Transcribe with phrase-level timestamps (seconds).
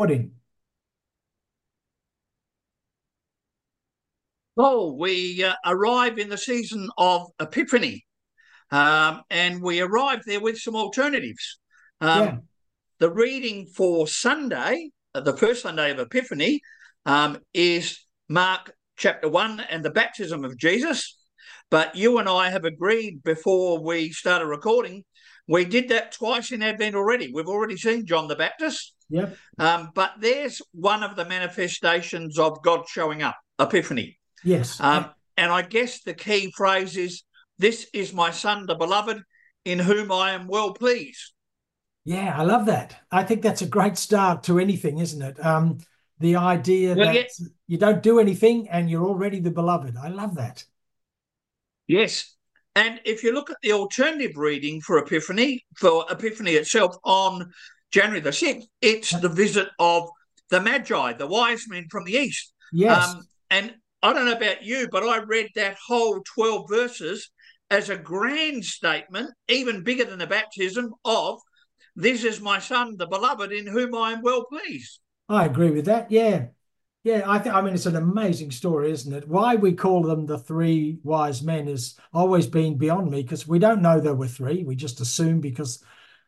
[0.00, 0.30] recording?
[4.56, 8.06] Oh, we uh, arrive in the season of Epiphany,
[8.70, 11.58] um, and we arrive there with some alternatives.
[12.00, 12.36] Um, yeah.
[12.98, 16.60] The reading for Sunday, uh, the first Sunday of Epiphany,
[17.04, 21.18] um, is Mark chapter 1 and the baptism of Jesus.
[21.70, 25.04] But you and I have agreed before we started recording,
[25.46, 27.30] we did that twice in Advent already.
[27.34, 28.94] We've already seen John the Baptist.
[29.10, 29.36] Yep.
[29.58, 34.18] Um, but there's one of the manifestations of God showing up, Epiphany.
[34.44, 34.80] Yes.
[34.80, 37.24] Um, and I guess the key phrase is,
[37.58, 39.22] This is my son, the beloved,
[39.64, 41.32] in whom I am well pleased.
[42.04, 42.96] Yeah, I love that.
[43.10, 45.44] I think that's a great start to anything, isn't it?
[45.44, 45.78] Um,
[46.18, 47.46] the idea well, that yeah.
[47.66, 49.96] you don't do anything and you're already the beloved.
[49.96, 50.64] I love that.
[51.86, 52.36] Yes.
[52.76, 57.50] And if you look at the alternative reading for Epiphany, for Epiphany itself on
[57.90, 60.08] January the 6th, it's the visit of
[60.50, 62.52] the Magi, the wise men from the East.
[62.72, 63.08] Yes.
[63.08, 67.30] Um, and I don't know about you, but I read that whole 12 verses
[67.70, 71.38] as a grand statement, even bigger than the baptism, of
[71.96, 75.00] this is my son, the beloved, in whom I am well pleased.
[75.28, 76.10] I agree with that.
[76.10, 76.46] Yeah.
[77.02, 79.26] Yeah, I think I mean it's an amazing story, isn't it?
[79.26, 83.58] Why we call them the three wise men has always been beyond me because we
[83.58, 84.64] don't know there were three.
[84.64, 85.82] We just assume because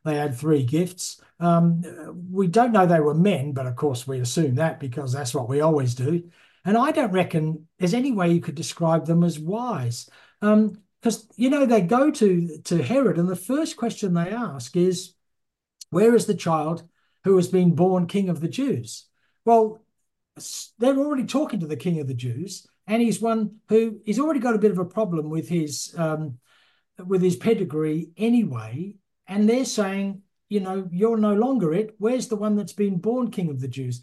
[0.05, 1.21] they had three gifts.
[1.39, 1.83] Um,
[2.31, 5.49] we don't know they were men, but of course we assume that because that's what
[5.49, 6.31] we always do.
[6.65, 10.09] And I don't reckon there's any way you could describe them as wise.
[10.41, 14.77] Because, um, you know, they go to, to Herod, and the first question they ask
[14.77, 15.15] is,
[15.91, 16.89] Where is the child
[17.25, 19.07] who has been born king of the Jews?
[19.45, 19.83] Well,
[20.79, 24.41] they're already talking to the king of the Jews, and he's one who he's already
[24.41, 26.39] got a bit of a problem with his um,
[27.05, 28.95] with his pedigree anyway.
[29.33, 31.95] And they're saying, you know, you're no longer it.
[31.99, 34.03] Where's the one that's been born king of the Jews?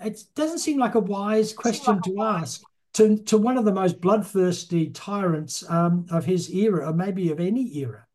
[0.00, 2.62] it doesn't seem like a wise question to ask
[2.94, 7.40] to, to one of the most bloodthirsty tyrants um, of his era, or maybe of
[7.40, 8.06] any era.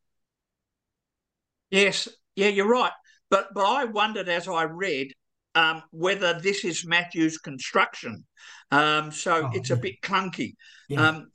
[1.70, 2.92] Yes, yeah, you're right.
[3.30, 5.14] But but I wondered as I read
[5.56, 8.26] um, whether this is Matthew's construction.
[8.72, 9.76] Um, so oh, it's yeah.
[9.76, 10.54] a bit clunky.
[10.88, 11.08] Yeah.
[11.08, 11.32] Um,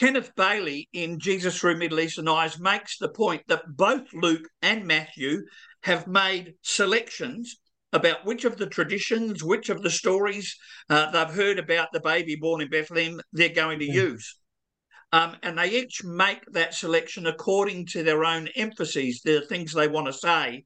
[0.00, 4.86] Kenneth Bailey in Jesus Through Middle Eastern Eyes makes the point that both Luke and
[4.86, 5.42] Matthew
[5.82, 7.58] have made selections
[7.92, 10.56] about which of the traditions, which of the stories
[10.88, 14.04] uh, they've heard about the baby born in Bethlehem they're going to yeah.
[14.04, 14.38] use.
[15.12, 19.88] Um, and they each make that selection according to their own emphases, the things they
[19.88, 20.64] want to say.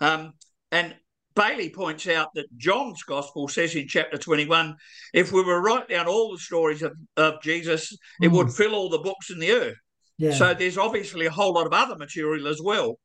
[0.00, 0.32] Um,
[0.70, 0.94] and
[1.34, 4.76] Bailey points out that John's gospel says in chapter 21
[5.12, 8.26] if we were to write down all the stories of, of Jesus, mm.
[8.26, 8.56] it would mm.
[8.56, 9.76] fill all the books in the earth.
[10.16, 10.32] Yeah.
[10.32, 12.98] So there's obviously a whole lot of other material as well.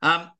[0.00, 0.30] Um,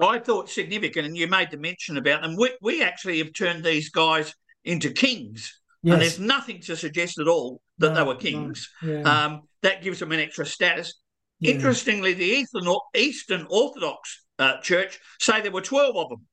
[0.00, 2.36] I thought significant, and you made the mention about them.
[2.36, 4.32] We, we actually have turned these guys
[4.64, 5.92] into kings, yes.
[5.92, 8.70] and there's nothing to suggest at all that no, they were kings.
[8.82, 8.92] No.
[8.92, 9.02] Yeah.
[9.02, 10.94] Um, that gives them an extra status.
[11.40, 11.54] Yeah.
[11.54, 12.64] Interestingly, the Eastern,
[12.94, 16.26] Eastern Orthodox uh, Church say there were 12 of them.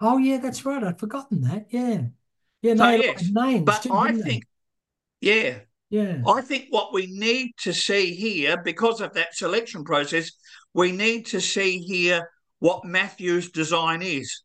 [0.00, 0.82] Oh, yeah, that's right.
[0.82, 1.66] I'd forgotten that.
[1.70, 2.02] Yeah.
[2.62, 3.28] Yeah, so, yes.
[3.30, 3.64] names.
[3.64, 4.44] But too, I think,
[5.20, 5.28] they?
[5.28, 5.58] yeah.
[5.90, 6.18] Yeah.
[6.26, 10.32] I think what we need to see here, because of that selection process,
[10.74, 14.42] we need to see here what Matthew's design is.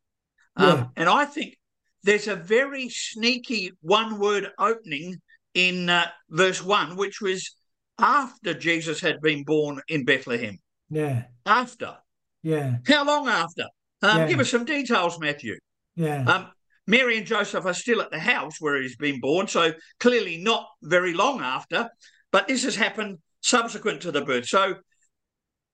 [0.58, 0.66] Yeah.
[0.66, 1.58] Um, and I think
[2.04, 5.22] there's a very sneaky one word opening
[5.54, 7.56] in uh, verse one, which was
[8.00, 10.60] after Jesus had been born in Bethlehem.
[10.90, 11.24] Yeah.
[11.46, 11.98] After.
[12.42, 12.78] Yeah.
[12.88, 13.66] How long after?
[14.04, 14.28] Um, yeah.
[14.28, 15.58] Give us some details, Matthew.
[15.96, 16.24] Yeah.
[16.26, 16.48] Um,
[16.86, 20.68] Mary and Joseph are still at the house where he's been born, so clearly not
[20.84, 21.90] very long after.
[22.32, 24.48] But this has happened subsequent to the birth.
[24.48, 24.76] So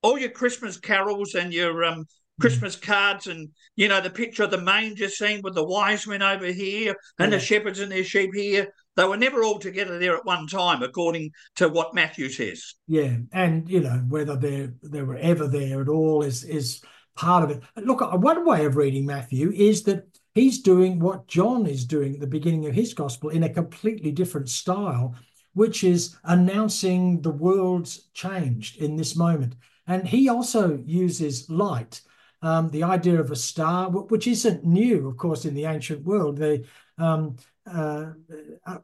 [0.03, 2.05] all your Christmas carols and your um,
[2.39, 6.21] Christmas cards and you know the picture of the manger scene with the wise men
[6.21, 7.37] over here and yeah.
[7.37, 8.67] the shepherds and their sheep here.
[8.95, 12.75] They were never all together there at one time, according to what Matthew says.
[12.87, 16.81] Yeah, and you know whether they they were ever there at all is is
[17.19, 17.61] part of it.
[17.75, 22.21] Look, one way of reading Matthew is that he's doing what John is doing at
[22.21, 25.15] the beginning of his gospel in a completely different style,
[25.53, 29.55] which is announcing the world's changed in this moment.
[29.85, 32.01] And he also uses light
[32.41, 36.37] um, the idea of a star, which isn't new, of course, in the ancient world.
[36.37, 36.65] The
[36.97, 37.35] um,
[37.69, 38.11] uh,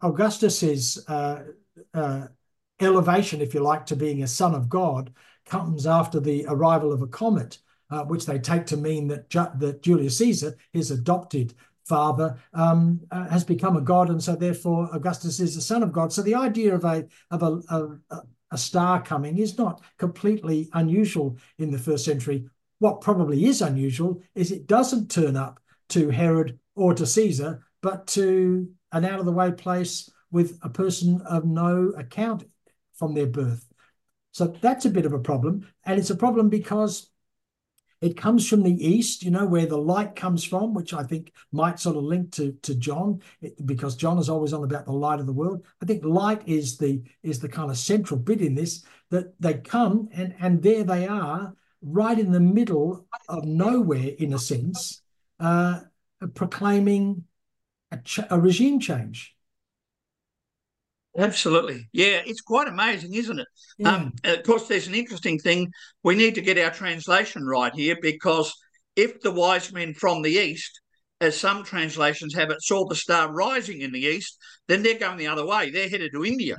[0.01, 1.43] Augustus's uh,
[1.93, 2.27] uh,
[2.81, 5.13] elevation, if you like, to being a son of God
[5.45, 7.59] comes after the arrival of a comet,
[7.95, 11.53] uh, which they take to mean that, Ju that Julius Caesar, his adopted
[11.85, 15.91] father, um, uh, has become a god, and so therefore Augustus is the son of
[15.91, 16.11] God.
[16.11, 18.21] So the idea of a of a, a,
[18.51, 22.45] a star coming is not completely unusual in the first century
[22.79, 25.59] what probably is unusual is it doesn't turn up
[25.89, 30.69] to Herod or to Caesar, but to an out of the way place with a
[30.69, 32.43] person of no account
[32.95, 33.65] from their birth.
[34.31, 35.67] So that's a bit of a problem.
[35.85, 37.09] And it's a problem because
[38.01, 41.31] it comes from the east, you know, where the light comes from, which I think
[41.51, 43.21] might sort of link to, to John,
[43.63, 45.65] because John is always on about the light of the world.
[45.81, 49.55] I think light is the is the kind of central bit in this, that they
[49.55, 55.01] come and, and there they are, right in the middle of nowhere, in a sense,
[55.39, 55.81] uh,
[56.33, 57.23] proclaiming
[57.91, 57.99] a,
[58.29, 59.34] a regime change.
[61.17, 61.87] Absolutely.
[61.93, 63.47] Yeah, it's quite amazing, isn't it?
[63.77, 63.95] Yeah.
[63.95, 65.71] Um, of course, there's an interesting thing.
[66.03, 68.53] We need to get our translation right here because
[68.95, 70.81] if the wise men from the east,
[71.21, 75.17] as some translations have it, saw the star rising in the east, then they're going
[75.17, 75.69] the other way.
[75.69, 76.57] They're headed to India.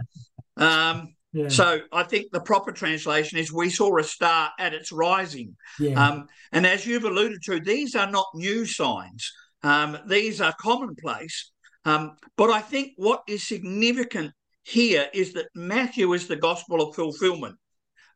[0.56, 1.48] Um, yeah.
[1.48, 5.54] So I think the proper translation is we saw a star at its rising.
[5.78, 6.02] Yeah.
[6.02, 9.30] Um, and as you've alluded to, these are not new signs.
[9.62, 11.52] Um, these are commonplace.
[11.84, 14.32] Um, but I think what is significant
[14.66, 17.56] here is that Matthew is the gospel of fulfillment.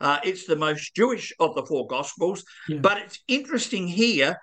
[0.01, 2.79] Uh, it's the most Jewish of the four gospels, yeah.
[2.79, 4.37] but it's interesting here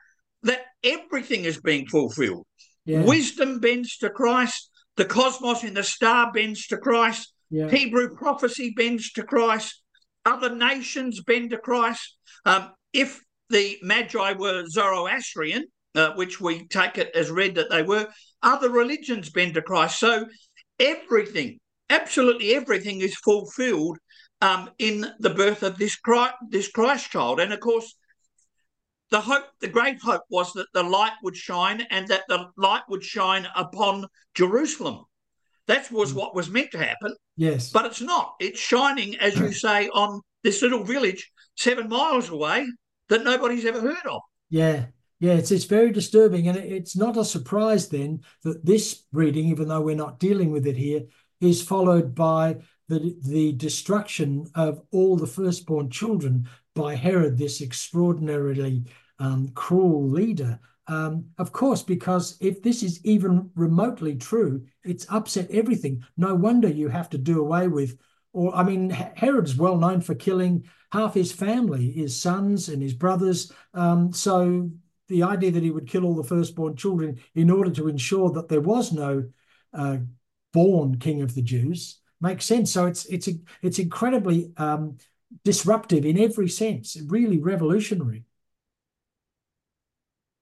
[0.43, 2.45] that everything is being fulfilled.
[2.85, 3.03] Yeah.
[3.03, 7.69] Wisdom bends to Christ, the cosmos in the star bends to Christ, yeah.
[7.69, 9.81] Hebrew prophecy bends to Christ,
[10.25, 12.15] other nations bend to Christ.
[12.45, 13.19] Um, if
[13.49, 15.65] the Magi were Zoroastrian,
[15.95, 18.07] uh, which we take it as read that they were,
[18.43, 19.99] other religions bend to Christ.
[19.99, 20.25] So
[20.79, 21.59] everything
[21.89, 23.97] absolutely everything is fulfilled
[24.41, 27.39] um, in the birth of this Christ, this Christ child.
[27.39, 27.95] And of course,
[29.09, 32.83] the hope, the great hope was that the light would shine and that the light
[32.89, 35.05] would shine upon Jerusalem.
[35.67, 37.15] That was what was meant to happen.
[37.35, 37.71] Yes.
[37.71, 38.35] But it's not.
[38.39, 42.65] It's shining, as you say, on this little village seven miles away
[43.09, 44.21] that nobody's ever heard of.
[44.49, 44.87] Yeah.
[45.19, 49.67] Yeah, it's it's very disturbing, and it's not a surprise then that this reading, even
[49.67, 51.05] though we're not dealing with it here,
[51.41, 52.57] is followed by
[52.89, 58.85] the, the destruction of all the firstborn children by Herod, this extraordinarily
[59.19, 60.59] um, cruel leader.
[60.87, 66.03] Um, of course, because if this is even remotely true, it's upset everything.
[66.15, 67.97] No wonder you have to do away with,
[68.31, 72.93] or I mean, Herod's well known for killing half his family, his sons and his
[72.93, 73.51] brothers.
[73.73, 74.69] Um, so
[75.09, 78.47] the idea that he would kill all the firstborn children in order to ensure that
[78.47, 79.25] there was no
[79.73, 79.97] uh,
[80.57, 82.71] born king of the Jews makes sense.
[82.71, 83.29] So it's it's
[83.61, 84.97] it's incredibly um,
[85.43, 88.23] disruptive in every sense, really revolutionary.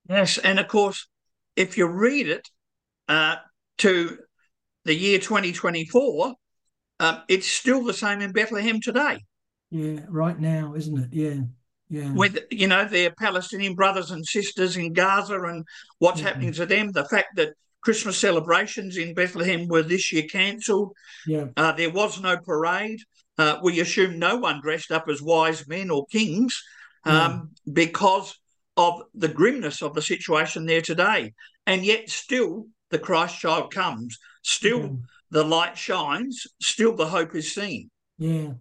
[0.08, 1.10] Yes, and of course,
[1.58, 2.48] if you read it
[3.10, 3.36] uh,
[3.80, 4.18] to
[4.86, 6.34] the year 2024,
[7.02, 9.18] um, it's still the same in Bethlehem today.
[9.70, 11.10] Yeah, right now, isn't it?
[11.12, 11.42] Yeah.
[11.90, 12.14] Yeah.
[12.14, 15.66] With you know their Palestinian brothers and sisters in Gaza and
[16.00, 16.28] what's yeah.
[16.28, 17.50] happening to them, the fact that
[17.86, 20.92] Christmas celebrations in Bethlehem were this year cancelled.
[21.28, 21.46] Yeah.
[21.56, 23.00] Uh, there was no parade.
[23.38, 26.60] Uh, we assume no one dressed up as wise men or kings
[27.04, 27.74] um, yeah.
[27.74, 28.40] because
[28.76, 31.34] of the grimness of the situation there today.
[31.68, 34.90] And yet, still, the Christ child comes, still, yeah.
[35.30, 37.92] the light shines, still, the hope is seen.
[38.18, 38.54] Yeah.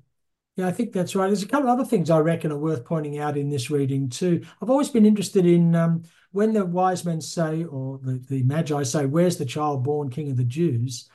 [0.57, 1.27] Yeah, I think that's right.
[1.27, 4.09] There's a couple of other things I reckon are worth pointing out in this reading
[4.09, 4.45] too.
[4.63, 8.85] I've always been interested in um, when the wise men say, or the, the magi
[8.85, 11.09] say, Where's the child born king of the Jews?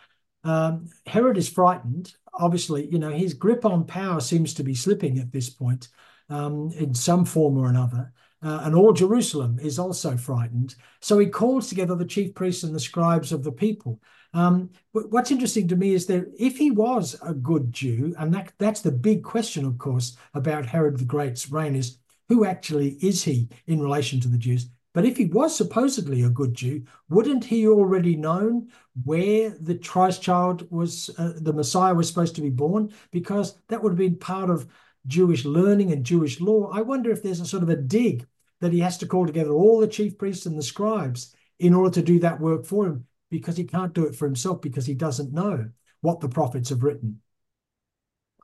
[0.43, 2.13] Um, Herod is frightened.
[2.33, 5.87] Obviously, you know, his grip on power seems to be slipping at this point
[6.29, 8.11] um, in some form or another.
[8.41, 10.75] Uh, and all Jerusalem is also frightened.
[11.01, 13.99] So he calls together the chief priests and the scribes of the people.
[14.33, 18.53] Um, what's interesting to me is that if he was a good Jew, and that,
[18.57, 21.97] that's the big question, of course, about Herod the Great's reign is
[22.29, 24.69] who actually is he in relation to the Jews?
[24.93, 28.69] But if he was supposedly a good Jew, wouldn't he already known
[29.03, 32.91] where the Christ child was, uh, the Messiah was supposed to be born?
[33.11, 34.67] Because that would have been part of
[35.07, 36.69] Jewish learning and Jewish law.
[36.71, 38.25] I wonder if there's a sort of a dig
[38.61, 41.91] that he has to call together all the chief priests and the scribes in order
[41.95, 44.93] to do that work for him, because he can't do it for himself because he
[44.93, 45.69] doesn't know
[46.01, 47.21] what the prophets have written.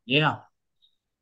[0.05, 0.37] Yeah.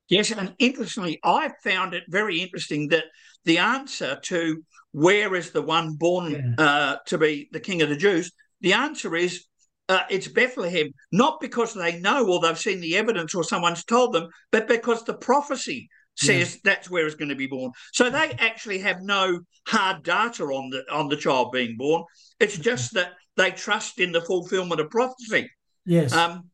[0.10, 3.06] Yes, and interestingly, I found it very interesting that
[3.46, 6.66] the answer to where is the one born yeah.
[6.66, 9.46] uh, to be the king of the Jews, the answer is
[9.90, 14.14] uh, it's Bethlehem, not because they know or they've seen the evidence or someone's told
[14.14, 16.60] them, but because the prophecy says yeah.
[16.64, 17.72] that's where it's going to be born.
[17.92, 22.04] So they actually have no hard data on the on the child being born.
[22.40, 25.50] It's just that they trust in the fulfillment of prophecy.
[25.86, 26.14] Yes.
[26.14, 26.50] Um,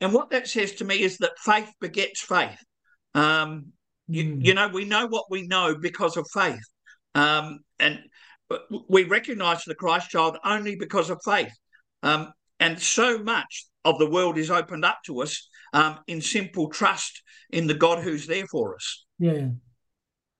[0.00, 2.58] and what that says to me is that faith begets faith.
[3.14, 3.72] Um,
[4.06, 4.44] you, mm.
[4.44, 6.62] you, know, we know what we know because of faith.
[7.14, 8.00] Um, and
[8.88, 11.52] we recognize the Christ child only because of faith.
[12.02, 16.68] Um, and so much of the world is opened up to us um, in simple
[16.68, 19.04] trust in the God who's there for us.
[19.18, 19.48] Yeah.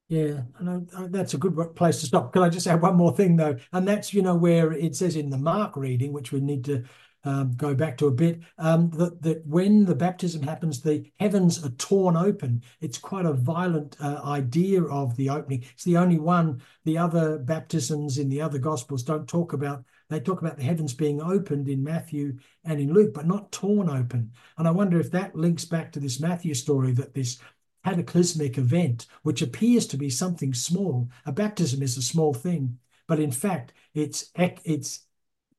[0.09, 2.33] Yeah, and I, I, that's a good place to stop.
[2.33, 3.57] Can I just add one more thing though?
[3.75, 6.85] And that's you know where it says in the Mark reading, which we need to
[7.25, 11.65] um, go back to a bit, um, that, that when the baptism happens, the heavens
[11.65, 12.63] are torn open.
[12.81, 15.65] It's quite a violent uh, idea of the opening.
[15.73, 16.63] It's the only one.
[16.85, 19.85] The other baptisms in the other Gospels don't talk about.
[20.09, 23.91] They talk about the heavens being opened in Matthew and in Luke, but not torn
[23.91, 24.33] open.
[24.57, 27.39] And I wonder if that links back to this Matthew story that this
[27.85, 31.09] cataclysmic event, which appears to be something small.
[31.27, 35.05] A baptism is a small thing, but in fact, it's it's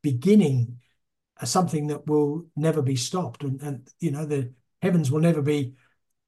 [0.01, 0.79] beginning
[1.45, 5.75] something that will never be stopped, and, and you know the heavens will never be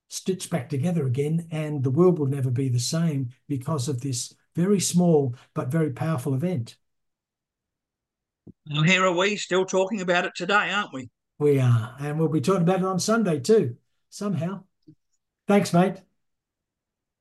[0.09, 4.33] stitched back together again, and the world will never be the same because of this
[4.55, 6.75] very small but very powerful event.
[8.67, 11.09] And here are we still talking about it today, aren't we?
[11.39, 13.77] We are, and we'll be talking about it on Sunday too,
[14.09, 14.63] somehow.
[15.47, 16.01] Thanks, mate.